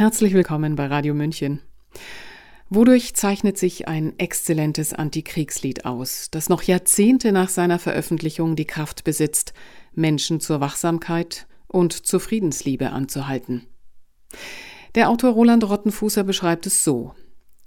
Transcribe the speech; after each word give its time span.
Herzlich 0.00 0.32
willkommen 0.32 0.76
bei 0.76 0.86
Radio 0.86 1.12
München. 1.12 1.60
Wodurch 2.70 3.12
zeichnet 3.12 3.58
sich 3.58 3.86
ein 3.86 4.18
exzellentes 4.18 4.94
Antikriegslied 4.94 5.84
aus, 5.84 6.28
das 6.30 6.48
noch 6.48 6.62
Jahrzehnte 6.62 7.32
nach 7.32 7.50
seiner 7.50 7.78
Veröffentlichung 7.78 8.56
die 8.56 8.64
Kraft 8.64 9.04
besitzt, 9.04 9.52
Menschen 9.92 10.40
zur 10.40 10.58
Wachsamkeit 10.58 11.46
und 11.68 11.92
zur 11.92 12.18
Friedensliebe 12.18 12.92
anzuhalten? 12.92 13.66
Der 14.94 15.10
Autor 15.10 15.32
Roland 15.32 15.68
Rottenfußer 15.68 16.24
beschreibt 16.24 16.64
es 16.64 16.82
so: 16.82 17.14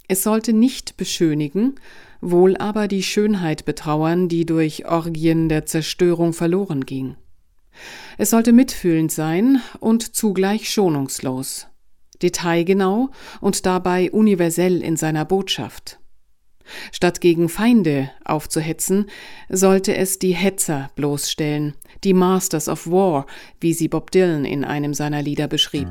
Es 0.08 0.24
sollte 0.24 0.54
nicht 0.54 0.98
beschönigen, 0.98 1.76
wohl 2.20 2.58
aber 2.58 2.88
die 2.88 3.04
Schönheit 3.04 3.64
betrauern, 3.64 4.28
die 4.28 4.48
durch 4.48 4.88
Orgien 4.88 5.50
der 5.50 5.68
Zerstörung 5.68 6.34
verloren 6.34 6.88
ging. 6.88 7.16
Es 8.18 8.32
sollte 8.32 8.54
mitfühlend 8.54 9.12
sein 9.12 9.62
und 9.80 10.16
zugleich 10.16 10.72
schonungslos, 10.72 11.68
detailgenau 12.22 13.10
und 13.42 13.66
dabei 13.66 14.12
universell 14.12 14.82
in 14.82 14.98
seiner 14.98 15.26
Botschaft. 15.26 16.00
Statt 16.92 17.22
gegen 17.22 17.50
Feinde 17.50 18.10
aufzuhetzen, 18.24 19.08
sollte 19.50 19.96
es 19.96 20.20
die 20.20 20.34
Hetzer 20.34 20.92
bloßstellen, 20.96 21.74
die 22.04 22.14
Masters 22.14 22.70
of 22.70 22.88
War, 22.88 23.26
wie 23.60 23.74
sie 23.74 23.88
Bob 23.88 24.12
Dylan 24.12 24.46
in 24.46 24.64
einem 24.64 24.94
seiner 24.94 25.22
Lieder 25.22 25.48
beschrieb. 25.48 25.90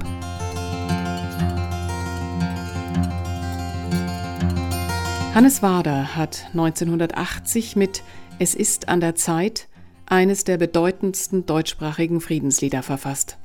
Hannes 5.35 5.63
Wader 5.63 6.15
hat 6.15 6.47
1980 6.53 7.75
mit 7.77 8.03
Es 8.39 8.55
ist 8.55 8.89
an 8.89 9.01
der 9.01 9.15
Zeit 9.15 9.69
eines 10.05 10.45
der 10.45 10.59
bedeutendsten 10.59 11.47
deutschsprachigen 11.47 12.21
Friedenslieder 12.21 12.83
verfasst. 12.83 13.39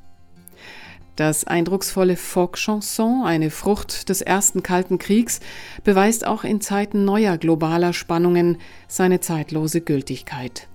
Das 1.17 1.45
eindrucksvolle 1.45 2.16
Folk-Chanson, 2.16 3.23
eine 3.26 3.49
Frucht 3.49 4.07
des 4.07 4.21
ersten 4.21 4.62
Kalten 4.62 4.99
Kriegs, 4.99 5.40
beweist 5.84 6.27
auch 6.27 6.43
in 6.43 6.62
Zeiten 6.62 7.05
neuer 7.05 7.40
globaler 7.40 7.91
Spannungen 7.91 8.60
seine 8.87 9.20
zeitlose 9.20 9.82
Gültigkeit. 9.82 10.68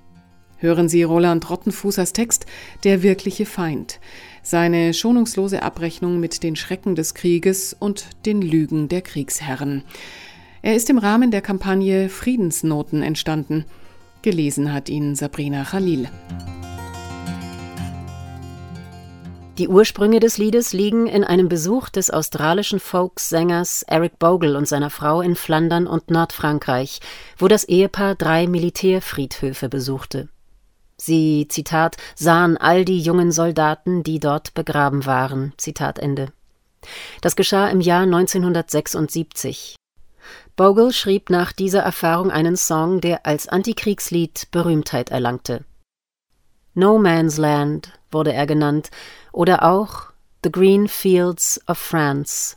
Hören 0.59 0.89
Sie 0.89 1.05
Roland 1.05 1.49
Rottenfußers 1.49 2.13
Text 2.13 2.47
Der 2.83 3.05
wirkliche 3.05 3.47
Feind, 3.47 4.01
seine 4.43 4.95
schonungslose 4.95 5.63
Abrechnung 5.63 6.19
mit 6.19 6.43
den 6.43 6.57
Schrecken 6.57 6.97
des 6.97 7.15
Krieges 7.15 7.77
und 7.79 8.07
den 8.27 8.43
Lügen 8.43 8.89
der 8.89 9.03
Kriegsherren. 9.03 9.85
Er 10.61 10.75
ist 10.75 10.91
im 10.91 10.99
Rahmen 10.99 11.31
der 11.31 11.41
Kampagne 11.41 12.09
Friedensnoten 12.09 13.05
entstanden. 13.05 13.65
Gelesen 14.23 14.73
hat 14.73 14.89
ihn 14.89 15.15
Sabrina 15.15 15.63
Khalil. 15.63 16.09
Die 19.63 19.69
Ursprünge 19.69 20.19
des 20.19 20.39
Liedes 20.39 20.73
liegen 20.73 21.07
in 21.07 21.23
einem 21.23 21.49
Besuch 21.49 21.89
des 21.89 22.11
australischen 22.11 22.81
Folksängers 22.81 23.85
Eric 23.85 24.19
Bogle 24.19 24.57
und 24.57 24.67
seiner 24.67 24.91
Frau 24.91 25.21
in 25.21 25.37
Flandern 25.37 25.87
und 25.87 26.11
Nordfrankreich, 26.11 26.99
wo 27.39 27.47
das 27.47 27.63
Ehepaar 27.63 28.17
drei 28.17 28.49
Militärfriedhöfe 28.49 29.69
besuchte. 29.69 30.29
Sie, 30.97 31.47
Zitat, 31.49 31.97
sahen 32.17 32.57
all 32.57 32.85
die 32.85 32.99
jungen 32.99 33.31
Soldaten, 33.31 34.03
die 34.03 34.19
dort 34.19 34.53
begraben 34.55 35.07
waren. 35.07 35.53
Zitat 35.59 36.01
Ende. 36.01 36.33
Das 37.21 37.37
geschah 37.37 37.69
im 37.69 37.81
Jahr 37.81 38.03
1976. 38.03 39.77
Bogle 40.57 40.93
schrieb 40.93 41.31
nach 41.31 41.53
dieser 41.53 41.83
Erfahrung 41.83 42.33
einen 42.33 42.57
Song, 42.57 43.01
der 43.01 43.27
als 43.27 43.47
Antikriegslied 43.47 44.49
Berühmtheit 44.51 45.13
erlangte. 45.13 45.65
No 46.75 46.99
Man's 46.99 47.39
Land 47.39 47.93
wurde 48.13 48.33
er 48.33 48.47
genannt 48.47 48.91
oder 49.33 49.65
auch 49.65 50.13
The 50.45 50.53
Green 50.53 50.89
Fields 50.89 51.61
of 51.69 51.79
France. 51.79 52.57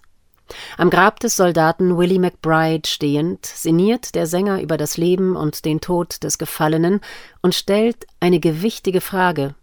Am 0.78 0.90
Grab 0.90 1.20
des 1.20 1.36
Soldaten 1.36 1.98
Willie 1.98 2.20
McBride 2.20 2.88
stehend 2.88 3.46
sinniert 3.46 4.16
der 4.16 4.28
Sänger 4.28 4.62
über 4.62 4.78
das 4.78 4.98
Leben 4.98 5.36
und 5.36 5.66
den 5.66 5.82
Tod 5.82 6.24
des 6.24 6.38
Gefallenen 6.38 7.02
und 7.42 7.56
stellt 7.56 8.06
eine 8.20 8.40
gewichtige 8.40 9.02
Frage. 9.02 9.56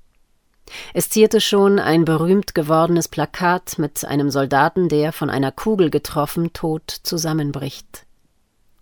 Es 0.94 1.11
zierte 1.11 1.41
schon 1.41 1.78
ein 1.78 2.05
berühmt 2.05 2.55
gewordenes 2.55 3.09
Plakat 3.09 3.78
mit 3.78 4.05
einem 4.05 4.31
Soldaten, 4.31 4.89
der 4.89 5.12
von 5.12 5.31
einer 5.31 5.53
Kugel 5.53 5.91
getroffen 5.91 6.53
tot 6.53 6.91
zusammenbricht. 7.03 8.06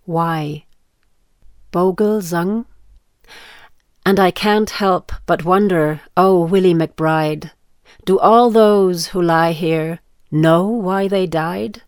Why? 0.07 0.65
Bogle 1.71 2.23
sang 2.23 2.65
And 4.05 4.19
I 4.19 4.31
can't 4.31 4.71
help 4.71 5.13
but 5.27 5.45
wonder, 5.45 6.01
oh 6.17 6.45
Willie 6.45 6.75
McBride, 6.75 7.51
do 8.05 8.19
all 8.19 8.51
those 8.51 9.09
who 9.09 9.21
lie 9.21 9.53
here 9.53 10.01
know 10.31 10.67
why 10.67 11.09
they 11.09 11.27
died? 11.27 11.83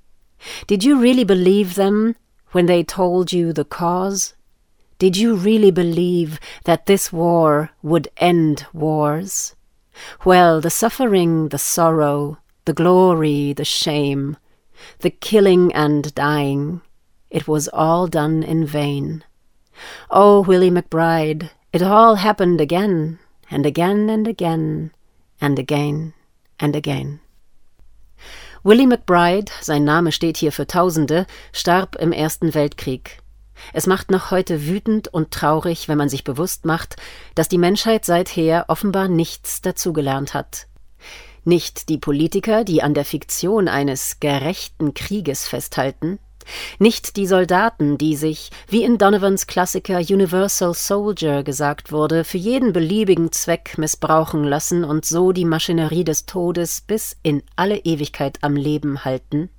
Did 0.67 0.85
you 0.85 0.99
really 0.99 1.25
believe 1.25 1.75
them 1.75 2.17
when 2.51 2.67
they 2.67 2.83
told 2.83 3.33
you 3.33 3.53
the 3.53 3.65
cause? 3.65 4.35
Did 4.99 5.17
you 5.17 5.35
really 5.35 5.71
believe 5.71 6.39
that 6.65 6.87
this 6.87 7.13
war 7.13 7.71
would 7.83 8.09
end 8.19 8.67
wars? 8.73 9.55
Well, 10.25 10.61
the 10.61 10.71
suffering, 10.71 11.49
the 11.49 11.59
sorrow, 11.59 12.39
the 12.65 12.73
glory, 12.73 13.53
the 13.53 13.65
shame, 13.65 14.37
the 15.01 15.11
killing 15.11 15.73
and 15.75 16.15
dying, 16.15 16.83
it 17.31 17.49
was 17.49 17.69
all 17.69 18.07
done 18.07 18.43
in 18.43 18.65
vain. 18.67 19.25
Oh, 20.11 20.43
Willie 20.43 20.71
McBride, 20.71 21.51
it 21.73 21.83
all 21.83 22.17
happened 22.17 22.61
again 22.61 23.19
and 23.51 23.65
again 23.67 24.11
and 24.11 24.29
again 24.29 24.91
and 25.41 25.59
again 25.59 26.13
and 26.61 26.77
again. 26.77 27.21
Willie 28.63 28.87
McBride, 28.87 29.51
sein 29.61 29.85
Name 29.85 30.13
steht 30.13 30.37
hier 30.37 30.53
für 30.53 30.67
Tausende, 30.67 31.27
starb 31.53 31.97
im 31.97 32.13
Ersten 32.13 32.55
Weltkrieg. 32.55 33.19
Es 33.73 33.87
macht 33.87 34.11
noch 34.11 34.31
heute 34.31 34.67
wütend 34.67 35.09
und 35.09 35.31
traurig, 35.31 35.89
wenn 35.89 35.99
man 35.99 36.09
sich 36.09 36.25
bewusst 36.25 36.65
macht, 36.65 36.97
dass 37.35 37.49
die 37.49 37.59
Menschheit 37.59 38.05
seither 38.05 38.67
offenbar 38.69 39.09
nichts 39.09 39.63
dazugelernt 39.63 40.35
hat. 40.35 40.67
Nicht 41.45 41.89
die 41.89 41.99
Politiker, 41.99 42.65
die 42.65 42.83
an 42.83 42.95
der 42.95 43.05
Fiktion 43.05 43.67
eines 43.67 44.21
gerechten 44.21 44.95
Krieges 44.95 45.49
festhalten, 45.49 46.21
nicht 46.79 47.17
die 47.17 47.27
Soldaten, 47.27 47.99
die 47.99 48.17
sich, 48.17 48.51
wie 48.69 48.85
in 48.85 48.99
Donovans 48.99 49.47
Klassiker 49.47 49.99
Universal 49.99 50.75
Soldier 50.75 51.43
gesagt 51.43 51.93
wurde, 51.93 52.25
für 52.25 52.39
jeden 52.39 52.73
beliebigen 52.73 53.33
Zweck 53.33 53.79
missbrauchen 53.79 54.45
lassen 54.45 54.85
und 54.85 55.05
so 55.05 55.33
die 55.33 55.45
Maschinerie 55.45 56.05
des 56.05 56.27
Todes 56.27 56.81
bis 56.81 57.17
in 57.23 57.43
alle 57.57 57.79
Ewigkeit 57.79 58.39
am 58.43 58.57
Leben 58.57 59.05
halten, 59.05 59.51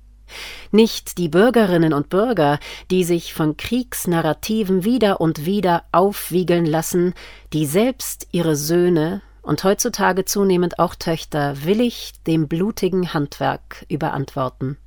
nicht 0.70 1.18
die 1.18 1.28
Bürgerinnen 1.28 1.92
und 1.92 2.08
Bürger, 2.08 2.58
die 2.90 3.04
sich 3.04 3.34
von 3.34 3.56
Kriegsnarrativen 3.56 4.84
wieder 4.84 5.20
und 5.20 5.46
wieder 5.46 5.84
aufwiegeln 5.92 6.66
lassen, 6.66 7.14
die 7.52 7.66
selbst 7.66 8.28
ihre 8.32 8.56
Söhne 8.56 9.22
und 9.42 9.62
heutzutage 9.64 10.24
zunehmend 10.24 10.78
auch 10.78 10.94
Töchter 10.94 11.64
willig 11.64 12.12
dem 12.26 12.48
blutigen 12.48 13.12
Handwerk 13.12 13.84
überantworten. 13.88 14.78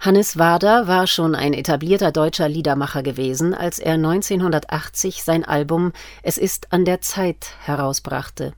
Hannes 0.00 0.38
Wader 0.38 0.86
war 0.86 1.06
schon 1.06 1.34
ein 1.34 1.52
etablierter 1.52 2.10
deutscher 2.10 2.48
Liedermacher 2.48 3.02
gewesen, 3.02 3.52
als 3.52 3.78
er 3.78 3.94
1980 3.94 5.22
sein 5.22 5.44
Album 5.44 5.92
Es 6.22 6.38
ist 6.38 6.72
an 6.72 6.86
der 6.86 7.02
Zeit 7.02 7.48
herausbrachte. 7.64 8.54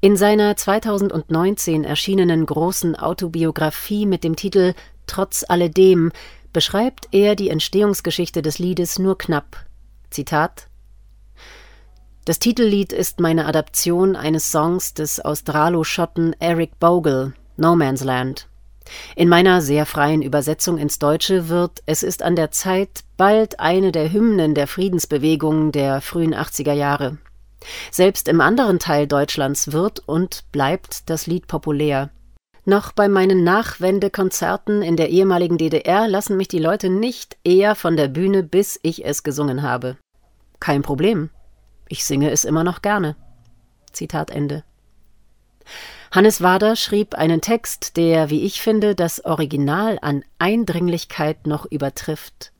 In 0.00 0.16
seiner 0.16 0.56
2019 0.56 1.84
erschienenen 1.84 2.46
großen 2.46 2.96
Autobiografie 2.96 4.06
mit 4.06 4.24
dem 4.24 4.34
Titel 4.34 4.74
Trotz 5.06 5.44
alledem 5.46 6.10
beschreibt 6.52 7.06
er 7.12 7.36
die 7.36 7.50
Entstehungsgeschichte 7.50 8.42
des 8.42 8.58
Liedes 8.58 8.98
nur 8.98 9.18
knapp. 9.18 9.64
Zitat 10.10 10.66
Das 12.24 12.40
Titellied 12.40 12.92
ist 12.92 13.20
meine 13.20 13.46
Adaption 13.46 14.16
eines 14.16 14.50
Songs 14.50 14.94
des 14.94 15.24
Australo-Schotten 15.24 16.34
Eric 16.40 16.80
Bogle, 16.80 17.34
No 17.56 17.76
Man's 17.76 18.02
Land. 18.02 18.49
In 19.16 19.28
meiner 19.28 19.60
sehr 19.60 19.86
freien 19.86 20.22
Übersetzung 20.22 20.78
ins 20.78 20.98
Deutsche 20.98 21.48
wird 21.48 21.82
Es 21.86 22.02
ist 22.02 22.22
an 22.22 22.36
der 22.36 22.50
Zeit 22.50 23.04
bald 23.16 23.60
eine 23.60 23.92
der 23.92 24.12
Hymnen 24.12 24.54
der 24.54 24.66
Friedensbewegung 24.66 25.72
der 25.72 26.00
frühen 26.00 26.34
80er 26.34 26.72
Jahre. 26.72 27.18
Selbst 27.90 28.28
im 28.28 28.40
anderen 28.40 28.78
Teil 28.78 29.06
Deutschlands 29.06 29.72
wird 29.72 30.00
und 30.00 30.44
bleibt 30.52 31.10
das 31.10 31.26
Lied 31.26 31.46
populär. 31.46 32.10
Noch 32.64 32.92
bei 32.92 33.08
meinen 33.08 33.42
Nachwendekonzerten 33.42 34.82
in 34.82 34.96
der 34.96 35.08
ehemaligen 35.08 35.58
DDR 35.58 36.08
lassen 36.08 36.36
mich 36.36 36.48
die 36.48 36.58
Leute 36.58 36.90
nicht 36.90 37.36
eher 37.42 37.74
von 37.74 37.96
der 37.96 38.08
Bühne, 38.08 38.42
bis 38.42 38.78
ich 38.82 39.04
es 39.04 39.22
gesungen 39.22 39.62
habe. 39.62 39.96
Kein 40.60 40.82
Problem. 40.82 41.30
Ich 41.88 42.04
singe 42.04 42.30
es 42.30 42.44
immer 42.44 42.62
noch 42.62 42.82
gerne. 42.82 43.16
Zitat 43.92 44.30
Ende. 44.30 44.62
Hannes 46.12 46.42
Wader 46.42 46.74
schrieb 46.74 47.14
einen 47.14 47.40
Text, 47.40 47.96
der, 47.96 48.30
wie 48.30 48.44
ich 48.44 48.60
finde, 48.60 48.96
das 48.96 49.24
Original 49.24 49.96
an 50.02 50.24
Eindringlichkeit 50.40 51.46
noch 51.46 51.66
übertrifft. 51.66 52.50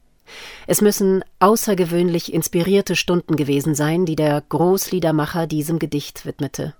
Es 0.68 0.80
müssen 0.80 1.24
außergewöhnlich 1.40 2.32
inspirierte 2.32 2.94
Stunden 2.94 3.34
gewesen 3.34 3.74
sein, 3.74 4.06
die 4.06 4.14
der 4.14 4.40
Großliedermacher 4.48 5.48
diesem 5.48 5.80
Gedicht 5.80 6.24
widmete. 6.24 6.74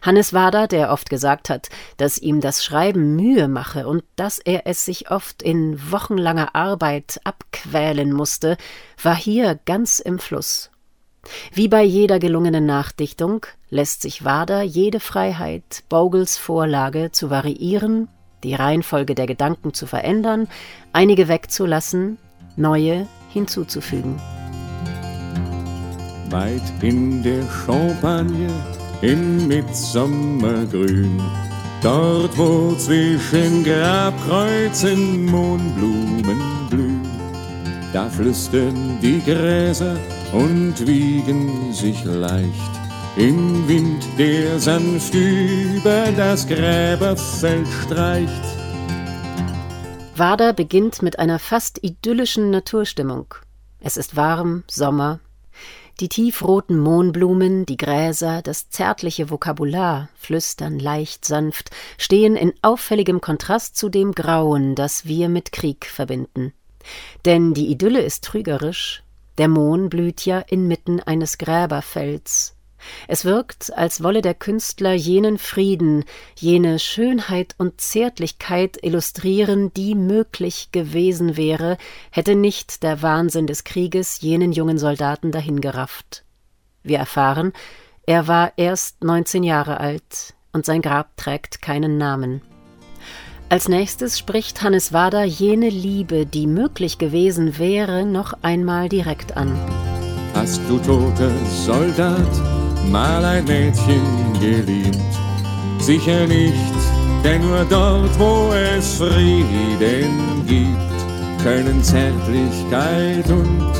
Hannes 0.00 0.32
Wader, 0.32 0.66
der 0.66 0.90
oft 0.90 1.08
gesagt 1.08 1.48
hat, 1.48 1.68
dass 1.98 2.18
ihm 2.18 2.40
das 2.40 2.64
Schreiben 2.64 3.14
Mühe 3.14 3.46
mache 3.46 3.86
und 3.86 4.02
dass 4.16 4.40
er 4.40 4.66
es 4.66 4.84
sich 4.84 5.12
oft 5.12 5.40
in 5.40 5.92
wochenlanger 5.92 6.56
Arbeit 6.56 7.20
abquälen 7.22 8.12
musste, 8.12 8.56
war 9.00 9.16
hier 9.16 9.60
ganz 9.66 10.00
im 10.00 10.18
Fluss. 10.18 10.71
Wie 11.52 11.68
bei 11.68 11.82
jeder 11.82 12.18
gelungenen 12.18 12.66
Nachdichtung 12.66 13.46
lässt 13.70 14.02
sich 14.02 14.24
Wader 14.24 14.62
jede 14.62 15.00
Freiheit, 15.00 15.84
Bogels 15.88 16.36
Vorlage 16.36 17.10
zu 17.12 17.30
variieren, 17.30 18.08
die 18.42 18.54
Reihenfolge 18.54 19.14
der 19.14 19.26
Gedanken 19.26 19.72
zu 19.72 19.86
verändern, 19.86 20.48
einige 20.92 21.28
wegzulassen, 21.28 22.18
neue 22.56 23.06
hinzuzufügen. 23.30 24.20
Weit 26.30 26.62
in 26.80 27.22
der 27.22 27.42
Champagne 27.48 28.50
im 29.02 29.48
Mitsommergrün. 29.48 31.20
Dort, 31.82 32.38
wo 32.38 32.74
zwischen 32.76 33.64
Grabkreuzen 33.64 35.26
Mohnblumen 35.26 36.68
blühen, 36.70 36.81
da 37.92 38.08
flüstern 38.08 38.98
die 39.00 39.20
Gräser 39.20 39.96
und 40.32 40.74
wiegen 40.86 41.72
sich 41.72 42.04
leicht. 42.04 42.70
Im 43.16 43.68
Wind, 43.68 44.04
der 44.18 44.58
sanft 44.58 45.14
über 45.14 46.10
das 46.16 46.48
Gräberfeld 46.48 47.68
streicht. 47.84 48.44
Wader 50.16 50.52
beginnt 50.52 51.02
mit 51.02 51.18
einer 51.18 51.38
fast 51.38 51.82
idyllischen 51.82 52.50
Naturstimmung. 52.50 53.34
Es 53.80 53.96
ist 53.96 54.16
warm, 54.16 54.64
Sommer, 54.66 55.20
die 56.00 56.08
tiefroten 56.08 56.78
Mohnblumen, 56.78 57.66
die 57.66 57.76
Gräser, 57.76 58.42
das 58.42 58.70
zärtliche 58.70 59.30
Vokabular, 59.30 60.08
flüstern 60.14 60.78
leicht 60.78 61.24
sanft, 61.24 61.70
stehen 61.98 62.36
in 62.36 62.54
auffälligem 62.62 63.20
Kontrast 63.20 63.76
zu 63.76 63.88
dem 63.88 64.12
Grauen, 64.12 64.74
das 64.74 65.06
wir 65.06 65.28
mit 65.28 65.52
Krieg 65.52 65.86
verbinden. 65.86 66.54
Denn 67.24 67.54
die 67.54 67.70
Idylle 67.70 68.00
ist 68.00 68.24
trügerisch, 68.24 69.02
der 69.38 69.48
Mohn 69.48 69.88
blüht 69.88 70.24
ja 70.26 70.40
inmitten 70.40 71.00
eines 71.00 71.38
Gräberfelds, 71.38 72.56
es 73.08 73.24
wirkt, 73.24 73.72
als 73.76 74.02
wolle 74.02 74.22
der 74.22 74.34
Künstler 74.34 74.92
jenen 74.92 75.38
Frieden, 75.38 76.04
jene 76.36 76.78
Schönheit 76.78 77.54
und 77.58 77.80
Zärtlichkeit 77.80 78.78
illustrieren, 78.82 79.72
die 79.74 79.94
möglich 79.94 80.70
gewesen 80.72 81.36
wäre, 81.36 81.78
hätte 82.10 82.34
nicht 82.34 82.82
der 82.82 83.02
Wahnsinn 83.02 83.46
des 83.46 83.64
Krieges 83.64 84.20
jenen 84.20 84.52
jungen 84.52 84.78
Soldaten 84.78 85.32
dahingerafft. 85.32 86.24
Wir 86.82 86.98
erfahren, 86.98 87.52
er 88.06 88.26
war 88.26 88.52
erst 88.56 89.04
neunzehn 89.04 89.44
Jahre 89.44 89.78
alt 89.78 90.34
und 90.52 90.66
sein 90.66 90.82
Grab 90.82 91.16
trägt 91.16 91.62
keinen 91.62 91.98
Namen. 91.98 92.42
Als 93.52 93.68
nächstes 93.68 94.18
spricht 94.18 94.62
Hannes 94.62 94.94
Wader 94.94 95.24
jene 95.24 95.68
Liebe, 95.68 96.24
die 96.24 96.46
möglich 96.46 96.96
gewesen 96.96 97.58
wäre, 97.58 98.06
noch 98.06 98.32
einmal 98.40 98.88
direkt 98.88 99.36
an. 99.36 99.54
Hast 100.32 100.62
du 100.70 100.78
tote 100.78 101.30
Soldat 101.66 102.32
mal 102.90 103.22
ein 103.22 103.44
Mädchen 103.44 104.00
geliebt. 104.40 104.96
Sicher 105.80 106.26
nicht, 106.26 106.54
denn 107.22 107.42
nur 107.42 107.66
dort, 107.66 108.18
wo 108.18 108.50
es 108.54 108.94
Frieden 108.94 110.46
gibt, 110.46 111.42
können 111.44 111.82
Zärtlichkeit 111.82 113.30
und 113.30 113.70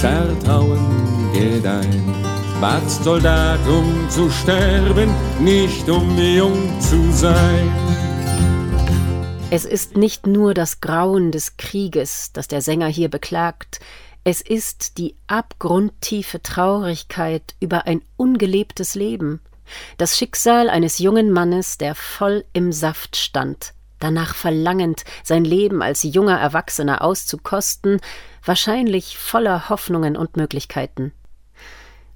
Vertrauen 0.00 1.30
gedeihen. 1.32 2.16
Wachst 2.58 3.04
Soldat, 3.04 3.60
um 3.68 4.10
zu 4.10 4.28
sterben, 4.28 5.14
nicht 5.38 5.88
um 5.88 6.18
jung 6.18 6.80
zu 6.80 7.12
sein. 7.12 7.70
Es 9.52 9.64
ist 9.64 9.96
nicht 9.96 10.28
nur 10.28 10.54
das 10.54 10.80
Grauen 10.80 11.32
des 11.32 11.56
Krieges, 11.56 12.30
das 12.32 12.46
der 12.46 12.62
Sänger 12.62 12.86
hier 12.86 13.08
beklagt, 13.08 13.80
es 14.22 14.40
ist 14.42 14.96
die 14.96 15.16
abgrundtiefe 15.26 16.40
Traurigkeit 16.40 17.56
über 17.58 17.84
ein 17.88 18.02
ungelebtes 18.16 18.94
Leben, 18.94 19.40
das 19.98 20.16
Schicksal 20.16 20.70
eines 20.70 21.00
jungen 21.00 21.32
Mannes, 21.32 21.78
der 21.78 21.96
voll 21.96 22.44
im 22.52 22.70
Saft 22.70 23.16
stand, 23.16 23.74
danach 23.98 24.36
verlangend, 24.36 25.02
sein 25.24 25.44
Leben 25.44 25.82
als 25.82 26.04
junger 26.04 26.38
Erwachsener 26.38 27.02
auszukosten, 27.02 28.00
wahrscheinlich 28.44 29.18
voller 29.18 29.68
Hoffnungen 29.68 30.16
und 30.16 30.36
Möglichkeiten. 30.36 31.12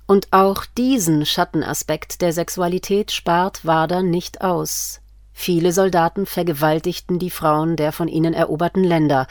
Und 0.06 0.32
auch 0.32 0.66
diesen 0.78 1.26
Schattenaspekt 1.26 2.20
der 2.20 2.32
Sexualität 2.32 3.10
spart 3.10 3.66
Wader 3.66 4.02
nicht 4.02 4.40
aus. 4.40 5.00
Viele 5.34 5.72
Soldaten 5.72 6.24
vergewaltigten 6.24 7.18
die 7.18 7.30
Frauen 7.30 7.76
der 7.76 7.92
von 7.92 8.08
ihnen 8.08 8.32
eroberten 8.32 8.84
Länder, 8.84 9.26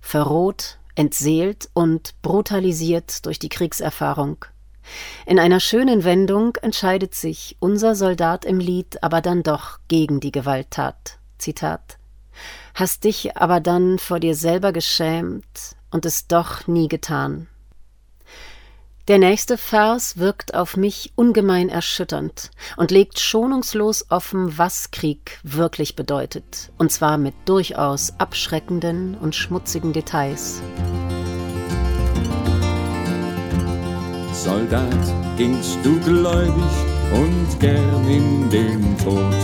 verroht, 0.00 0.78
entseelt 0.94 1.68
und 1.74 2.14
brutalisiert 2.22 3.26
durch 3.26 3.38
die 3.38 3.50
Kriegserfahrung. 3.50 4.44
In 5.26 5.38
einer 5.38 5.60
schönen 5.60 6.04
Wendung 6.04 6.56
entscheidet 6.62 7.14
sich 7.14 7.56
unser 7.60 7.94
Soldat 7.94 8.44
im 8.44 8.60
Lied 8.60 9.02
aber 9.02 9.20
dann 9.20 9.42
doch 9.42 9.78
gegen 9.88 10.20
die 10.20 10.32
Gewalttat. 10.32 11.18
Zitat 11.36 11.98
Hast 12.74 13.04
dich 13.04 13.36
aber 13.36 13.60
dann 13.60 13.98
vor 13.98 14.20
dir 14.20 14.34
selber 14.34 14.72
geschämt 14.72 15.76
und 15.90 16.06
es 16.06 16.28
doch 16.28 16.66
nie 16.66 16.88
getan. 16.88 17.48
Der 19.08 19.18
nächste 19.18 19.56
Vers 19.56 20.18
wirkt 20.18 20.52
auf 20.52 20.76
mich 20.76 21.12
ungemein 21.14 21.70
erschütternd 21.70 22.50
und 22.76 22.90
legt 22.90 23.18
schonungslos 23.18 24.04
offen, 24.10 24.58
was 24.58 24.90
Krieg 24.90 25.40
wirklich 25.42 25.96
bedeutet, 25.96 26.70
und 26.76 26.92
zwar 26.92 27.16
mit 27.16 27.34
durchaus 27.46 28.12
abschreckenden 28.18 29.16
und 29.16 29.34
schmutzigen 29.34 29.94
Details. 29.94 30.60
Soldat, 34.34 35.38
gingst 35.38 35.78
du 35.82 35.98
gläubig 36.00 36.52
und 37.14 37.60
gern 37.60 38.08
in 38.10 38.50
den 38.50 38.98
Tod? 38.98 39.34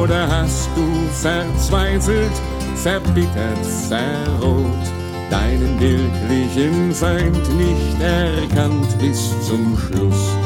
Oder 0.00 0.26
hast 0.26 0.70
du 0.74 1.06
verzweifelt, 1.12 2.32
verbittert, 2.76 3.66
verroht? 3.88 4.95
Deinen 5.30 5.80
wirklichen 5.80 6.92
Feind 6.92 7.56
nicht 7.56 8.00
erkannt 8.00 8.98
bis 8.98 9.30
zum 9.46 9.76
Schluss. 9.78 10.36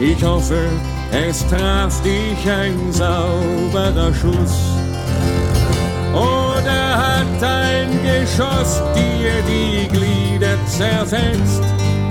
Ich 0.00 0.22
hoffe, 0.22 0.68
es 1.12 1.46
traf 1.48 2.02
dich 2.02 2.50
ein 2.50 2.92
sauberer 2.92 4.12
Schuss. 4.14 4.56
Oder 6.12 6.96
hat 6.96 7.42
ein 7.42 7.88
Geschoss 8.02 8.82
dir 8.94 9.42
die 9.46 9.88
Glieder 9.88 10.56
zerfetzt? 10.66 11.62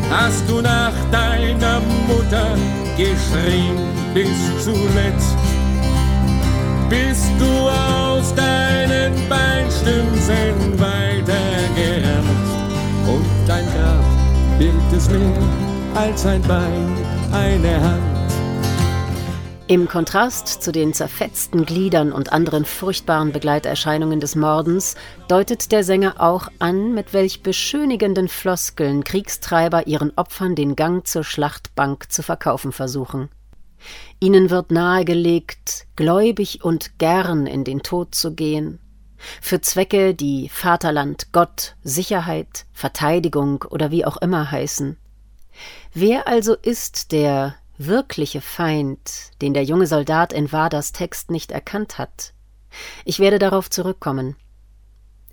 Hast 0.09 0.47
du 0.49 0.61
nach 0.61 0.93
deiner 1.11 1.79
Mutter 2.07 2.55
geschrien 2.97 3.77
bis 4.13 4.63
zuletzt? 4.63 5.37
Bist 6.89 7.31
du 7.39 7.69
auf 7.69 8.33
deinen 8.35 9.13
Beinstümpfen 9.27 10.79
weitergerannt 10.79 11.04
dein 13.47 13.65
Grab 13.65 14.03
birgt 14.57 14.93
es 14.93 15.09
mehr 15.09 15.37
als 15.95 16.25
ein 16.25 16.41
Bein, 16.43 16.97
eine 17.31 17.81
Hand. 17.81 18.15
Im 19.67 19.87
Kontrast 19.87 20.47
zu 20.47 20.71
den 20.71 20.93
zerfetzten 20.93 21.65
Gliedern 21.65 22.11
und 22.11 22.31
anderen 22.31 22.65
furchtbaren 22.65 23.31
Begleiterscheinungen 23.31 24.19
des 24.19 24.35
Mordens 24.35 24.95
deutet 25.27 25.71
der 25.71 25.83
Sänger 25.83 26.15
auch 26.21 26.49
an, 26.59 26.93
mit 26.93 27.13
welch 27.13 27.41
beschönigenden 27.41 28.27
Floskeln 28.27 29.03
Kriegstreiber 29.03 29.87
ihren 29.87 30.15
Opfern 30.17 30.53
den 30.55 30.75
Gang 30.75 31.07
zur 31.07 31.23
Schlachtbank 31.23 32.11
zu 32.11 32.21
verkaufen 32.21 32.71
versuchen. 32.73 33.29
Ihnen 34.19 34.51
wird 34.51 34.69
nahegelegt, 34.69 35.87
gläubig 35.95 36.63
und 36.63 36.99
gern 36.99 37.47
in 37.47 37.63
den 37.63 37.81
Tod 37.81 38.13
zu 38.13 38.35
gehen, 38.35 38.79
für 39.41 39.61
Zwecke, 39.61 40.13
die 40.13 40.49
Vaterland, 40.49 41.31
Gott, 41.31 41.75
Sicherheit, 41.83 42.65
Verteidigung 42.73 43.63
oder 43.69 43.91
wie 43.91 44.05
auch 44.05 44.17
immer 44.17 44.51
heißen. 44.51 44.97
Wer 45.93 46.27
also 46.27 46.55
ist 46.55 47.11
der 47.11 47.55
wirkliche 47.77 48.41
Feind, 48.41 49.31
den 49.41 49.53
der 49.53 49.63
junge 49.63 49.87
Soldat 49.87 50.33
in 50.33 50.51
Waders 50.51 50.91
Text 50.91 51.31
nicht 51.31 51.51
erkannt 51.51 51.97
hat? 51.97 52.33
Ich 53.05 53.19
werde 53.19 53.39
darauf 53.39 53.69
zurückkommen. 53.69 54.35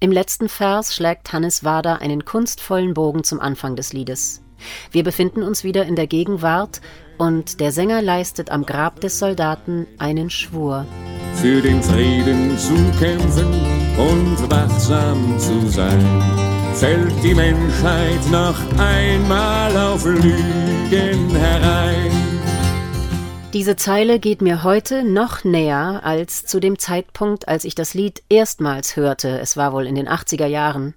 Im 0.01 0.11
letzten 0.11 0.49
Vers 0.49 0.95
schlägt 0.95 1.33
Hannes 1.33 1.65
Wader 1.65 2.01
einen 2.01 2.25
kunstvollen 2.25 2.95
Bogen 2.95 3.25
zum 3.25 3.41
Anfang 3.41 3.77
des 3.77 3.93
Liedes. 3.93 4.42
Wir 4.91 5.05
befinden 5.05 5.43
uns 5.43 5.65
wieder 5.65 5.85
in 5.85 5.97
der 5.97 6.07
Gegenwart 6.07 6.81
und 7.19 7.61
der 7.61 7.73
Sänger 7.73 8.03
leistet 8.03 8.51
am 8.51 8.67
Grab 8.67 9.01
des 9.01 9.19
Soldaten 9.19 9.87
einen 9.99 10.31
Schwur. 10.31 10.87
Für 11.35 11.61
den 11.61 11.83
Frieden 11.83 12.57
zu 12.59 12.75
kämpfen 12.99 13.53
und 13.97 14.51
wachsam 14.51 15.39
zu 15.39 15.69
sein, 15.69 16.23
fällt 16.75 17.23
die 17.23 17.35
Menschheit 17.35 18.31
noch 18.31 18.59
einmal 18.79 19.77
auf 19.77 20.05
Lügen 20.05 21.35
herein. 21.35 22.11
Diese 23.53 23.77
Zeile 23.77 24.19
geht 24.19 24.41
mir 24.41 24.63
heute 24.63 25.05
noch 25.05 25.45
näher 25.45 26.01
als 26.05 26.47
zu 26.47 26.59
dem 26.59 26.79
Zeitpunkt, 26.79 27.49
als 27.49 27.65
ich 27.65 27.75
das 27.75 27.93
Lied 27.93 28.23
erstmals 28.31 28.97
hörte, 28.97 29.41
es 29.41 29.59
war 29.59 29.75
wohl 29.75 29.87
in 29.87 29.95
den 29.95 30.09
80er 30.09 30.47
Jahren. 30.47 30.95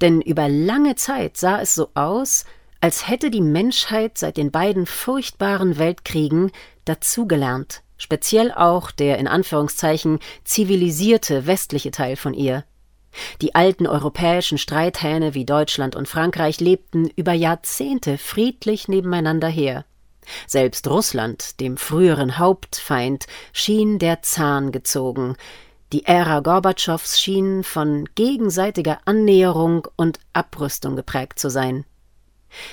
Denn 0.00 0.20
über 0.20 0.48
lange 0.48 0.96
Zeit 0.96 1.36
sah 1.36 1.60
es 1.60 1.74
so 1.74 1.90
aus, 1.94 2.46
als 2.84 3.08
hätte 3.08 3.30
die 3.30 3.40
Menschheit 3.40 4.18
seit 4.18 4.36
den 4.36 4.50
beiden 4.50 4.84
furchtbaren 4.84 5.78
Weltkriegen 5.78 6.52
dazugelernt, 6.84 7.82
speziell 7.96 8.52
auch 8.52 8.90
der 8.90 9.16
in 9.16 9.26
Anführungszeichen 9.26 10.18
zivilisierte 10.44 11.46
westliche 11.46 11.92
Teil 11.92 12.16
von 12.16 12.34
ihr. 12.34 12.64
Die 13.40 13.54
alten 13.54 13.86
europäischen 13.86 14.58
Streithähne 14.58 15.32
wie 15.32 15.46
Deutschland 15.46 15.96
und 15.96 16.08
Frankreich 16.08 16.60
lebten 16.60 17.08
über 17.16 17.32
Jahrzehnte 17.32 18.18
friedlich 18.18 18.86
nebeneinander 18.86 19.48
her. 19.48 19.86
Selbst 20.46 20.86
Russland, 20.86 21.60
dem 21.60 21.78
früheren 21.78 22.36
Hauptfeind, 22.36 23.24
schien 23.54 23.98
der 23.98 24.20
Zahn 24.20 24.72
gezogen. 24.72 25.36
Die 25.94 26.04
Ära 26.04 26.40
Gorbatschows 26.40 27.18
schien 27.18 27.64
von 27.64 28.06
gegenseitiger 28.14 28.98
Annäherung 29.06 29.88
und 29.96 30.20
Abrüstung 30.34 30.96
geprägt 30.96 31.38
zu 31.38 31.48
sein. 31.48 31.86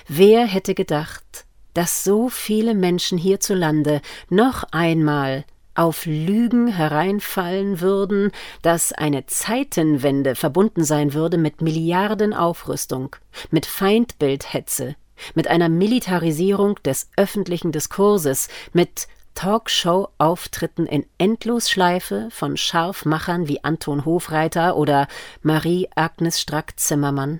Wer 0.07 0.45
hätte 0.45 0.75
gedacht, 0.75 1.45
dass 1.73 2.03
so 2.03 2.29
viele 2.29 2.73
Menschen 2.73 3.17
hierzulande 3.17 4.01
noch 4.29 4.63
einmal 4.71 5.45
auf 5.73 6.05
Lügen 6.05 6.67
hereinfallen 6.67 7.79
würden, 7.79 8.31
dass 8.61 8.91
eine 8.91 9.25
Zeitenwende 9.25 10.35
verbunden 10.35 10.83
sein 10.83 11.13
würde 11.13 11.37
mit 11.37 11.61
Milliardenaufrüstung, 11.61 13.15
mit 13.51 13.65
Feindbildhetze, 13.65 14.95
mit 15.33 15.47
einer 15.47 15.69
Militarisierung 15.69 16.75
des 16.83 17.09
öffentlichen 17.15 17.71
Diskurses, 17.71 18.49
mit 18.73 19.07
Talkshow-Auftritten 19.35 20.85
in 20.85 21.05
Endlosschleife 21.17 22.27
von 22.31 22.57
Scharfmachern 22.57 23.47
wie 23.47 23.63
Anton 23.63 24.03
Hofreiter 24.03 24.75
oder 24.75 25.07
Marie-Agnes 25.41 26.41
Strack-Zimmermann. 26.41 27.39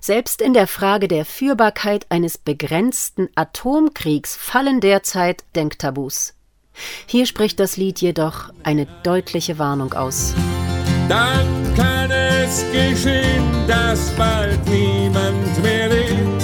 Selbst 0.00 0.40
in 0.40 0.54
der 0.54 0.66
Frage 0.66 1.08
der 1.08 1.24
Führbarkeit 1.24 2.06
eines 2.08 2.38
begrenzten 2.38 3.28
Atomkriegs 3.34 4.36
fallen 4.36 4.80
derzeit 4.80 5.44
Denktabus. 5.56 6.34
Hier 7.06 7.26
spricht 7.26 7.58
das 7.60 7.76
Lied 7.76 8.00
jedoch 8.00 8.50
eine 8.62 8.86
deutliche 9.02 9.58
Warnung 9.58 9.94
aus. 9.94 10.34
Dann 11.08 11.74
kann 11.74 12.10
es 12.10 12.64
geschehen, 12.70 13.44
dass 13.66 14.10
bald 14.16 14.58
niemand 14.68 15.62
mehr 15.62 15.88
lebt, 15.88 16.42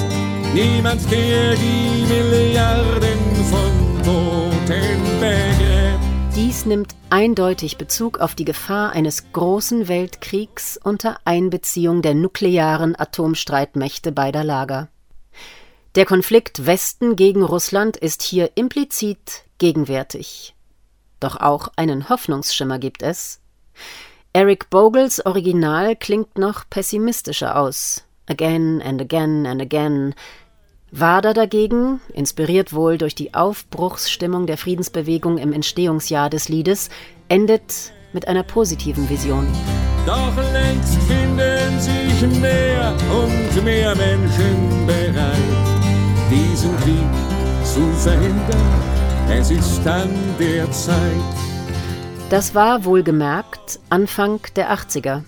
niemand, 0.54 1.10
der 1.10 1.54
die 1.54 2.04
Milliarden 2.08 3.18
von 3.50 4.02
Toten 4.02 5.20
begräbt. 5.20 6.00
Dies 6.34 6.66
nimmt 6.66 6.94
eindeutig 7.14 7.78
Bezug 7.78 8.18
auf 8.18 8.34
die 8.34 8.44
Gefahr 8.44 8.90
eines 8.90 9.32
großen 9.32 9.86
Weltkriegs 9.86 10.76
unter 10.82 11.20
Einbeziehung 11.24 12.02
der 12.02 12.12
nuklearen 12.12 12.98
Atomstreitmächte 12.98 14.10
beider 14.10 14.42
Lager. 14.42 14.88
Der 15.94 16.06
Konflikt 16.06 16.66
Westen 16.66 17.14
gegen 17.14 17.44
Russland 17.44 17.96
ist 17.96 18.22
hier 18.22 18.50
implizit 18.56 19.44
gegenwärtig. 19.58 20.56
Doch 21.20 21.36
auch 21.36 21.68
einen 21.76 22.08
Hoffnungsschimmer 22.08 22.80
gibt 22.80 23.04
es. 23.04 23.40
Eric 24.32 24.68
Bogels 24.68 25.24
Original 25.24 25.94
klingt 25.94 26.36
noch 26.36 26.68
pessimistischer 26.68 27.56
aus. 27.56 28.02
Again 28.26 28.82
and 28.84 29.00
again 29.00 29.46
and 29.46 29.62
again. 29.62 30.16
Wader 30.96 31.34
dagegen, 31.34 32.00
inspiriert 32.12 32.72
wohl 32.72 32.98
durch 32.98 33.14
die 33.14 33.34
Aufbruchsstimmung 33.34 34.46
der 34.46 34.56
Friedensbewegung 34.56 35.38
im 35.38 35.52
Entstehungsjahr 35.52 36.30
des 36.30 36.48
Liedes, 36.48 36.88
endet 37.28 37.92
mit 38.12 38.28
einer 38.28 38.42
positiven 38.42 39.08
Vision. 39.10 39.46
Doch 40.06 40.36
längst 40.52 40.94
finden 41.02 41.80
sich 41.80 42.40
mehr 42.40 42.94
und 43.10 43.64
mehr 43.64 43.94
Menschen 43.96 44.86
bereit, 44.86 45.36
diesen 46.30 46.76
Krieg 46.78 47.64
zu 47.64 47.82
verhindern 47.98 48.94
es 49.30 49.50
ist 49.50 49.86
an 49.86 50.10
der 50.38 50.70
Zeit. 50.70 50.96
Das 52.30 52.54
war 52.54 52.84
wohlgemerkt 52.84 53.80
Anfang 53.90 54.40
der 54.56 54.72
80er. 54.72 55.22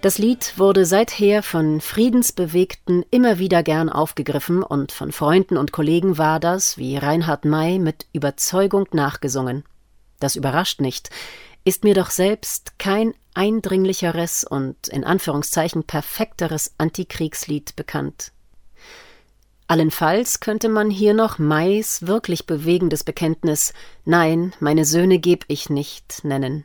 Das 0.00 0.16
Lied 0.16 0.56
wurde 0.58 0.86
seither 0.86 1.42
von 1.42 1.80
Friedensbewegten 1.80 3.04
immer 3.10 3.40
wieder 3.40 3.64
gern 3.64 3.88
aufgegriffen 3.88 4.62
und 4.62 4.92
von 4.92 5.10
Freunden 5.10 5.56
und 5.56 5.72
Kollegen 5.72 6.18
war 6.18 6.38
das, 6.38 6.78
wie 6.78 6.96
Reinhard 6.96 7.44
May, 7.44 7.80
mit 7.80 8.06
Überzeugung 8.12 8.86
nachgesungen. 8.92 9.64
Das 10.20 10.36
überrascht 10.36 10.80
nicht, 10.80 11.10
ist 11.64 11.82
mir 11.82 11.94
doch 11.94 12.10
selbst 12.10 12.78
kein 12.78 13.12
eindringlicheres 13.34 14.44
und 14.44 14.86
in 14.86 15.02
Anführungszeichen 15.02 15.82
perfekteres 15.82 16.74
Antikriegslied 16.78 17.74
bekannt. 17.74 18.30
Allenfalls 19.66 20.38
könnte 20.38 20.68
man 20.68 20.90
hier 20.90 21.12
noch 21.12 21.40
Mais 21.40 22.06
wirklich 22.06 22.46
bewegendes 22.46 23.02
Bekenntnis 23.02 23.72
Nein, 24.04 24.54
meine 24.60 24.84
Söhne 24.84 25.18
geb 25.18 25.44
ich 25.48 25.70
nicht 25.70 26.20
nennen. 26.22 26.64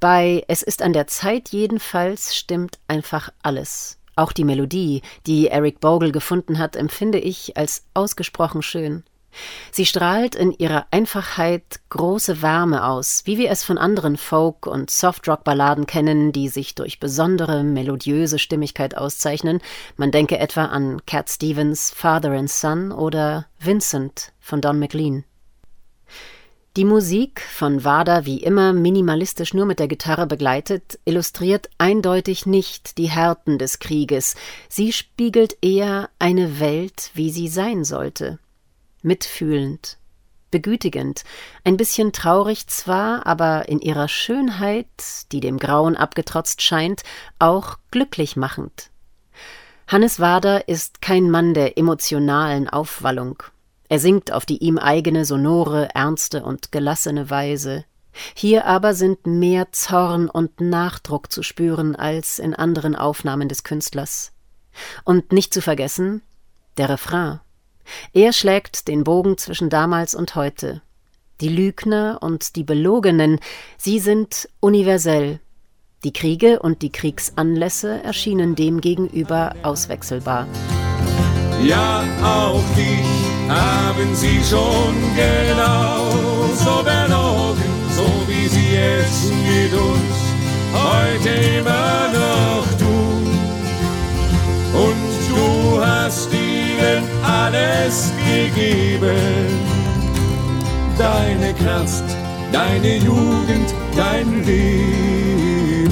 Bei 0.00 0.44
Es 0.48 0.62
ist 0.62 0.82
an 0.82 0.92
der 0.92 1.06
Zeit 1.06 1.50
jedenfalls 1.50 2.34
stimmt 2.36 2.78
einfach 2.88 3.30
alles. 3.42 3.98
Auch 4.16 4.32
die 4.32 4.44
Melodie, 4.44 5.02
die 5.26 5.48
Eric 5.48 5.80
Bogle 5.80 6.12
gefunden 6.12 6.58
hat, 6.58 6.76
empfinde 6.76 7.18
ich 7.18 7.56
als 7.56 7.84
ausgesprochen 7.94 8.62
schön. 8.62 9.04
Sie 9.70 9.86
strahlt 9.86 10.34
in 10.34 10.52
ihrer 10.52 10.86
Einfachheit 10.90 11.80
große 11.88 12.42
Wärme 12.42 12.84
aus, 12.84 13.22
wie 13.24 13.38
wir 13.38 13.50
es 13.50 13.62
von 13.62 13.78
anderen 13.78 14.16
Folk- 14.16 14.66
und 14.66 14.90
Softrock-Balladen 14.90 15.86
kennen, 15.86 16.32
die 16.32 16.48
sich 16.48 16.74
durch 16.74 16.98
besondere 16.98 17.62
melodiöse 17.62 18.38
Stimmigkeit 18.38 18.96
auszeichnen. 18.96 19.60
Man 19.96 20.10
denke 20.10 20.38
etwa 20.38 20.66
an 20.66 21.04
Cat 21.06 21.30
Stevens 21.30 21.90
Father 21.90 22.32
and 22.32 22.50
Son 22.50 22.92
oder 22.92 23.46
Vincent 23.58 24.32
von 24.40 24.60
Don 24.60 24.78
McLean. 24.78 25.24
Die 26.80 26.86
Musik, 26.86 27.42
von 27.42 27.84
Wada 27.84 28.24
wie 28.24 28.42
immer 28.42 28.72
minimalistisch 28.72 29.52
nur 29.52 29.66
mit 29.66 29.80
der 29.80 29.86
Gitarre 29.86 30.26
begleitet, 30.26 30.98
illustriert 31.04 31.68
eindeutig 31.76 32.46
nicht 32.46 32.96
die 32.96 33.10
Härten 33.10 33.58
des 33.58 33.80
Krieges, 33.80 34.34
sie 34.70 34.94
spiegelt 34.94 35.58
eher 35.60 36.08
eine 36.18 36.58
Welt, 36.58 37.10
wie 37.12 37.28
sie 37.28 37.48
sein 37.48 37.84
sollte 37.84 38.38
mitfühlend, 39.02 39.98
begütigend, 40.50 41.24
ein 41.64 41.76
bisschen 41.76 42.12
traurig 42.12 42.66
zwar, 42.68 43.26
aber 43.26 43.68
in 43.68 43.80
ihrer 43.80 44.08
Schönheit, 44.08 44.86
die 45.32 45.40
dem 45.40 45.58
Grauen 45.58 45.96
abgetrotzt 45.96 46.62
scheint, 46.62 47.02
auch 47.38 47.76
glücklich 47.90 48.36
machend. 48.36 48.88
Hannes 49.86 50.18
Wader 50.18 50.66
ist 50.66 51.02
kein 51.02 51.30
Mann 51.30 51.52
der 51.52 51.76
emotionalen 51.76 52.70
Aufwallung. 52.70 53.42
Er 53.90 53.98
singt 53.98 54.30
auf 54.32 54.46
die 54.46 54.58
ihm 54.58 54.78
eigene 54.78 55.24
sonore, 55.24 55.88
ernste 55.94 56.44
und 56.44 56.70
gelassene 56.70 57.28
Weise. 57.28 57.84
Hier 58.34 58.64
aber 58.64 58.94
sind 58.94 59.26
mehr 59.26 59.72
Zorn 59.72 60.30
und 60.30 60.60
Nachdruck 60.60 61.32
zu 61.32 61.42
spüren 61.42 61.96
als 61.96 62.38
in 62.38 62.54
anderen 62.54 62.94
Aufnahmen 62.94 63.48
des 63.48 63.64
Künstlers. 63.64 64.30
Und 65.04 65.32
nicht 65.32 65.52
zu 65.52 65.60
vergessen 65.60 66.22
der 66.76 66.88
Refrain. 66.88 67.40
Er 68.12 68.32
schlägt 68.32 68.86
den 68.86 69.02
Bogen 69.02 69.36
zwischen 69.38 69.70
damals 69.70 70.14
und 70.14 70.36
heute. 70.36 70.82
Die 71.40 71.48
Lügner 71.48 72.18
und 72.20 72.54
die 72.54 72.64
Belogenen, 72.64 73.40
sie 73.76 73.98
sind 73.98 74.48
universell. 74.60 75.40
Die 76.04 76.12
Kriege 76.12 76.60
und 76.60 76.82
die 76.82 76.92
Kriegsanlässe 76.92 78.04
erschienen 78.04 78.54
demgegenüber 78.54 79.56
auswechselbar. 79.64 80.46
Ja, 81.60 82.04
auch 82.22 82.62
dich 82.76 83.29
haben 83.50 84.14
sie 84.14 84.40
schon 84.44 84.94
genauso 85.16 86.84
belogen, 86.84 87.72
so 87.96 88.06
wie 88.28 88.46
sie 88.48 88.76
es 88.76 89.30
mit 89.30 89.72
uns 89.74 90.16
heute 90.72 91.28
immer 91.58 92.08
noch 92.12 92.66
tun. 92.78 93.26
Und 94.72 95.10
du 95.28 95.84
hast 95.84 96.32
ihnen 96.32 97.02
alles 97.24 98.12
gegeben. 98.24 99.48
Deine 100.96 101.52
Kraft, 101.54 102.04
deine 102.52 102.96
Jugend, 102.98 103.74
dein 103.96 104.44
Leben. 104.44 105.90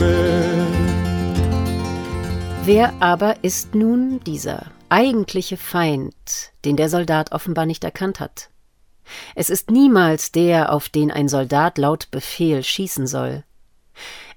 Wer 2.65 2.93
aber 3.01 3.35
ist 3.43 3.75
nun 3.75 4.21
dieser 4.25 4.67
eigentliche 4.91 5.57
Feind, 5.57 6.15
den 6.65 6.77
der 6.77 6.89
Soldat 6.89 7.33
offenbar 7.33 7.67
nicht 7.67 7.85
erkannt 7.85 8.21
hat? 8.21 8.51
Es 9.35 9.51
ist 9.51 9.71
niemals 9.71 10.33
der, 10.33 10.73
auf 10.73 10.89
den 10.89 11.11
ein 11.11 11.29
Soldat 11.29 11.79
laut 11.79 12.11
Befehl 12.11 12.63
schießen 12.63 13.07
soll. 13.07 13.45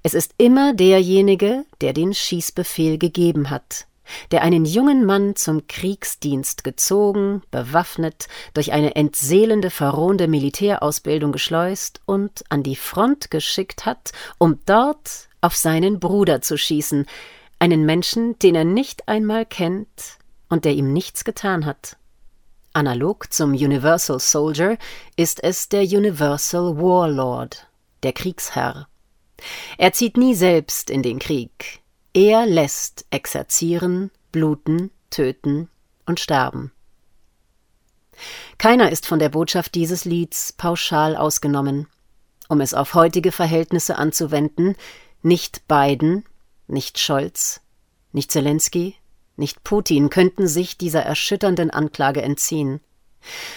Es 0.02 0.14
ist 0.14 0.34
immer 0.38 0.74
derjenige, 0.74 1.64
der 1.80 1.92
den 1.92 2.14
Schießbefehl 2.14 2.98
gegeben 2.98 3.50
hat, 3.50 3.86
der 4.32 4.42
einen 4.42 4.64
jungen 4.64 5.04
Mann 5.04 5.36
zum 5.36 5.66
Kriegsdienst 5.68 6.64
gezogen, 6.64 7.42
bewaffnet, 7.50 8.26
durch 8.54 8.72
eine 8.72 8.96
entseelende, 8.96 9.70
verrohende 9.70 10.26
Militärausbildung 10.26 11.30
geschleust 11.30 12.00
und 12.04 12.42
an 12.48 12.62
die 12.62 12.76
Front 12.76 13.30
geschickt 13.30 13.86
hat, 13.86 14.12
um 14.38 14.58
dort 14.66 15.28
auf 15.40 15.54
seinen 15.54 16.00
Bruder 16.00 16.40
zu 16.40 16.58
schießen, 16.58 17.06
einen 17.58 17.86
Menschen, 17.86 18.38
den 18.40 18.56
er 18.56 18.64
nicht 18.64 19.08
einmal 19.08 19.46
kennt 19.46 20.18
und 20.52 20.66
der 20.66 20.74
ihm 20.74 20.92
nichts 20.92 21.24
getan 21.24 21.64
hat. 21.64 21.96
Analog 22.74 23.32
zum 23.32 23.52
Universal 23.52 24.20
Soldier 24.20 24.76
ist 25.16 25.42
es 25.42 25.70
der 25.70 25.80
Universal 25.80 26.76
Warlord, 26.76 27.66
der 28.02 28.12
Kriegsherr. 28.12 28.86
Er 29.78 29.92
zieht 29.94 30.18
nie 30.18 30.34
selbst 30.34 30.90
in 30.90 31.02
den 31.02 31.18
Krieg, 31.18 31.80
er 32.12 32.44
lässt 32.44 33.06
exerzieren, 33.08 34.10
bluten, 34.30 34.90
töten 35.08 35.70
und 36.04 36.20
sterben. 36.20 36.70
Keiner 38.58 38.92
ist 38.92 39.06
von 39.06 39.20
der 39.20 39.30
Botschaft 39.30 39.74
dieses 39.74 40.04
Lieds 40.04 40.52
pauschal 40.52 41.16
ausgenommen. 41.16 41.88
Um 42.50 42.60
es 42.60 42.74
auf 42.74 42.92
heutige 42.92 43.32
Verhältnisse 43.32 43.96
anzuwenden, 43.96 44.76
nicht 45.22 45.66
Biden, 45.66 46.26
nicht 46.66 46.98
Scholz, 46.98 47.62
nicht 48.12 48.30
Zelensky, 48.30 48.96
nicht 49.36 49.64
Putin 49.64 50.10
könnten 50.10 50.46
sich 50.46 50.78
dieser 50.78 51.02
erschütternden 51.02 51.70
Anklage 51.70 52.22
entziehen. 52.22 52.80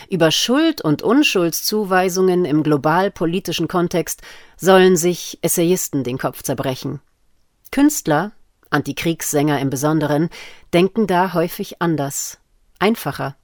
Über 0.09 0.31
Schuld 0.31 0.81
und 0.81 1.01
Unschuldszuweisungen 1.01 2.45
im 2.45 2.63
globalpolitischen 2.63 3.67
Kontext 3.67 4.21
sollen 4.57 4.95
sich 4.95 5.39
Essayisten 5.41 6.03
den 6.03 6.17
Kopf 6.17 6.43
zerbrechen. 6.43 7.01
Künstler 7.71 8.31
Antikriegssänger 8.69 9.59
im 9.59 9.69
Besonderen, 9.69 10.29
denken 10.73 11.07
da 11.07 11.33
häufig 11.33 11.81
anders, 11.81 12.39
einfacher. 12.79 13.35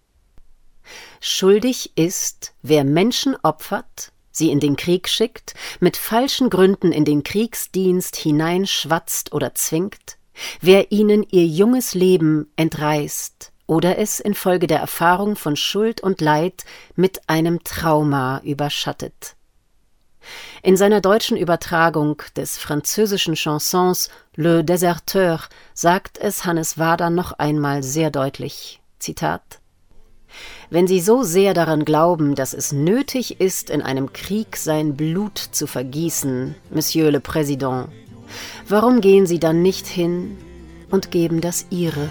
Schuldig 1.19 1.95
ist, 1.95 2.53
wer 2.61 2.83
Menschen 2.83 3.37
opfert, 3.43 4.11
sie 4.31 4.51
in 4.51 4.59
den 4.59 4.75
Krieg 4.75 5.07
schickt, 5.07 5.53
mit 5.79 5.95
falschen 5.95 6.49
Gründen 6.49 6.91
in 6.91 7.05
den 7.05 7.23
Kriegsdienst 7.23 8.15
hineinschwatzt 8.15 9.31
oder 9.31 9.55
zwingt, 9.55 10.17
wer 10.61 10.91
ihnen 10.91 11.25
ihr 11.29 11.45
junges 11.45 11.93
Leben 11.93 12.51
entreißt 12.55 13.51
oder 13.67 13.97
es 13.97 14.19
infolge 14.19 14.67
der 14.67 14.79
Erfahrung 14.79 15.35
von 15.35 15.55
Schuld 15.55 16.01
und 16.01 16.21
Leid 16.21 16.65
mit 16.95 17.29
einem 17.29 17.63
Trauma 17.63 18.41
überschattet. 18.43 19.35
In 20.61 20.77
seiner 20.77 21.01
deutschen 21.01 21.37
Übertragung 21.37 22.21
des 22.35 22.57
französischen 22.57 23.35
Chansons 23.35 24.09
Le 24.35 24.63
Déserteur 24.63 25.39
sagt 25.73 26.17
es 26.19 26.45
Hannes 26.45 26.77
Wader 26.77 27.09
noch 27.09 27.31
einmal 27.33 27.81
sehr 27.81 28.11
deutlich. 28.11 28.81
Zitat 28.99 29.61
wenn 30.69 30.87
Sie 30.87 31.01
so 31.01 31.23
sehr 31.23 31.53
daran 31.53 31.83
glauben, 31.83 32.35
dass 32.35 32.53
es 32.53 32.71
nötig 32.71 33.41
ist, 33.41 33.69
in 33.69 33.81
einem 33.81 34.13
Krieg 34.13 34.55
sein 34.55 34.95
Blut 34.95 35.37
zu 35.37 35.67
vergießen, 35.67 36.55
Monsieur 36.69 37.11
le 37.11 37.19
Président, 37.19 37.89
warum 38.67 39.01
gehen 39.01 39.25
Sie 39.25 39.39
dann 39.39 39.61
nicht 39.61 39.87
hin 39.87 40.37
und 40.89 41.11
geben 41.11 41.41
das 41.41 41.65
Ihre? 41.69 42.09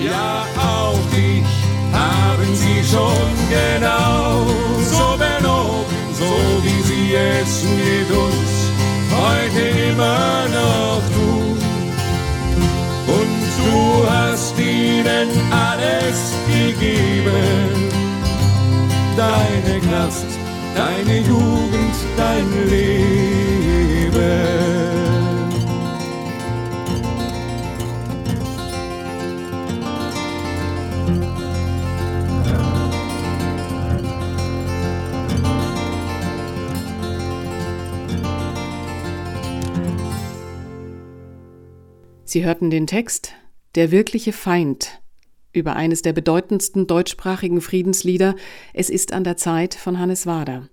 Ja, 0.00 0.46
auch 0.56 0.98
dich 1.14 1.44
haben 1.92 2.54
Sie 2.54 2.82
schon 2.84 3.30
genau 3.50 4.46
so 4.82 5.16
belogen, 5.16 6.04
so 6.18 6.32
wie 6.64 6.82
Sie 6.82 7.14
es 7.14 7.64
mit 7.64 8.10
uns 8.16 8.54
heute 9.10 9.68
immer 9.90 10.46
noch 10.48 11.02
tun. 11.14 11.58
Und 13.06 13.42
du 13.58 14.10
hast 14.10 14.58
ihnen 14.58 15.28
alles 15.50 16.32
gegeben, 16.48 17.90
deine 19.16 19.80
Kraft, 19.80 20.26
deine 20.74 21.18
Jugend, 21.20 21.94
dein 22.16 22.68
Leben. 22.68 23.33
Sie 42.34 42.44
hörten 42.44 42.68
den 42.68 42.88
Text 42.88 43.32
Der 43.76 43.92
wirkliche 43.92 44.32
Feind 44.32 45.00
über 45.52 45.76
eines 45.76 46.02
der 46.02 46.12
bedeutendsten 46.12 46.88
deutschsprachigen 46.88 47.60
Friedenslieder 47.60 48.34
Es 48.72 48.90
ist 48.90 49.12
an 49.12 49.22
der 49.22 49.36
Zeit 49.36 49.74
von 49.76 50.00
Hannes 50.00 50.26
Wader. 50.26 50.68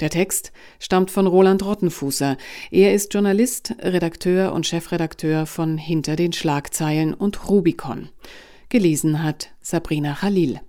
Der 0.00 0.10
Text 0.10 0.52
stammt 0.78 1.10
von 1.10 1.26
Roland 1.26 1.64
Rottenfußer. 1.64 2.36
Er 2.70 2.92
ist 2.92 3.14
Journalist, 3.14 3.76
Redakteur 3.78 4.52
und 4.52 4.66
Chefredakteur 4.66 5.46
von 5.46 5.78
Hinter 5.78 6.16
den 6.16 6.34
Schlagzeilen 6.34 7.14
und 7.14 7.48
Rubicon. 7.48 8.10
Gelesen 8.68 9.22
hat 9.22 9.54
Sabrina 9.62 10.16
Khalil. 10.20 10.60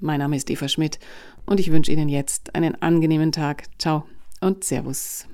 Mein 0.00 0.18
Name 0.18 0.34
ist 0.34 0.50
Eva 0.50 0.66
Schmidt 0.66 0.98
und 1.46 1.60
ich 1.60 1.70
wünsche 1.70 1.92
Ihnen 1.92 2.08
jetzt 2.08 2.56
einen 2.56 2.82
angenehmen 2.82 3.30
Tag. 3.30 3.66
Ciao 3.78 4.06
und 4.40 4.64
Servus. 4.64 5.28